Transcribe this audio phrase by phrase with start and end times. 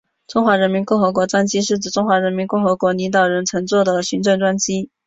[0.25, 4.89] 中华人民共和国专机是指中华人民共和国领导人乘坐的行政专机。